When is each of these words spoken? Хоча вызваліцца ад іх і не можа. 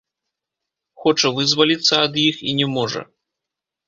Хоча 1.03 1.29
вызваліцца 1.37 1.93
ад 2.05 2.13
іх 2.29 2.35
і 2.53 2.57
не 2.61 2.67
можа. 2.77 3.01